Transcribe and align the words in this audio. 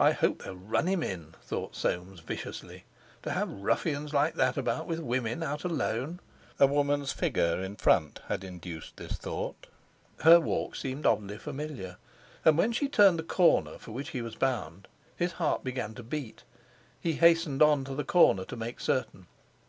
"I 0.00 0.10
hope 0.10 0.42
they'll 0.42 0.56
run 0.56 0.88
him 0.88 1.00
in," 1.00 1.36
thought 1.42 1.76
Soames 1.76 2.18
viciously. 2.18 2.82
"To 3.22 3.30
have 3.30 3.48
ruffians 3.52 4.12
like 4.12 4.34
that 4.34 4.56
about, 4.56 4.88
with 4.88 4.98
women 4.98 5.44
out 5.44 5.62
alone!" 5.62 6.18
A 6.58 6.66
woman's 6.66 7.12
figure 7.12 7.62
in 7.62 7.76
front 7.76 8.18
had 8.26 8.42
induced 8.42 8.96
this 8.96 9.12
thought. 9.12 9.68
Her 10.22 10.40
walk 10.40 10.74
seemed 10.74 11.06
oddly 11.06 11.38
familiar, 11.38 11.98
and 12.44 12.58
when 12.58 12.72
she 12.72 12.88
turned 12.88 13.20
the 13.20 13.22
corner 13.22 13.78
for 13.78 13.92
which 13.92 14.08
he 14.08 14.22
was 14.22 14.34
bound, 14.34 14.88
his 15.14 15.34
heart 15.34 15.62
began 15.62 15.94
to 15.94 16.02
beat. 16.02 16.42
He 17.00 17.12
hastened 17.12 17.62
on 17.62 17.84
to 17.84 17.94
the 17.94 18.02
corner 18.02 18.44
to 18.46 18.56
make 18.56 18.80
certain. 18.80 19.28